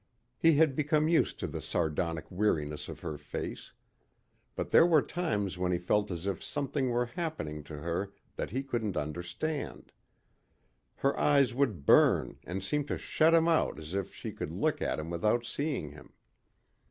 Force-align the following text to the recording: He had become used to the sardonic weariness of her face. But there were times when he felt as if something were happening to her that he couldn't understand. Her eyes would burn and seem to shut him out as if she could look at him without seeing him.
He 0.39 0.55
had 0.55 0.75
become 0.75 1.07
used 1.07 1.39
to 1.41 1.45
the 1.47 1.61
sardonic 1.61 2.25
weariness 2.31 2.89
of 2.89 3.01
her 3.01 3.19
face. 3.19 3.71
But 4.55 4.71
there 4.71 4.83
were 4.83 5.03
times 5.03 5.59
when 5.59 5.71
he 5.71 5.77
felt 5.77 6.09
as 6.09 6.25
if 6.25 6.43
something 6.43 6.89
were 6.89 7.05
happening 7.05 7.63
to 7.65 7.77
her 7.77 8.11
that 8.35 8.49
he 8.49 8.63
couldn't 8.63 8.97
understand. 8.97 9.91
Her 10.95 11.15
eyes 11.19 11.53
would 11.53 11.85
burn 11.85 12.39
and 12.47 12.63
seem 12.63 12.83
to 12.85 12.97
shut 12.97 13.35
him 13.35 13.47
out 13.47 13.77
as 13.77 13.93
if 13.93 14.11
she 14.11 14.31
could 14.31 14.49
look 14.51 14.81
at 14.81 14.97
him 14.97 15.11
without 15.11 15.45
seeing 15.45 15.91
him. 15.91 16.11